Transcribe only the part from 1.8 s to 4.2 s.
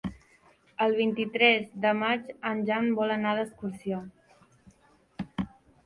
de maig en Jan vol anar d'excursió.